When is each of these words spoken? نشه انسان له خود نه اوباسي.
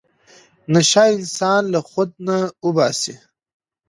نشه 0.73 1.03
انسان 1.15 1.61
له 1.73 1.79
خود 1.89 2.09
نه 2.27 2.37
اوباسي. 2.65 3.15